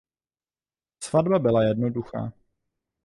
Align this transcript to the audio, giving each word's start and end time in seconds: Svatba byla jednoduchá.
Svatba 1.03 1.39
byla 1.39 1.63
jednoduchá. 1.67 2.31